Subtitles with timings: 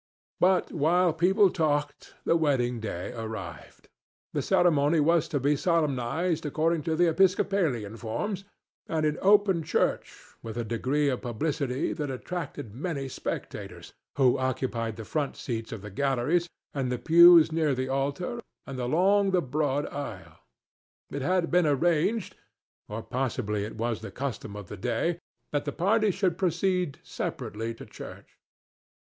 [0.39, 3.87] But while people talked the wedding day arrived.
[4.33, 8.43] The ceremony was to be solemnized according to the Episcopalian forms
[8.87, 14.95] and in open church, with a degree of publicity that attracted many spectators, who occupied
[14.95, 19.39] the front seats of the galleries and the pews near the altar and along the
[19.43, 20.39] broad aisle.
[21.11, 22.35] It had been arranged,
[22.89, 25.19] or possibly it was the custom of the day,
[25.51, 28.39] that the parties should proceed separately to church.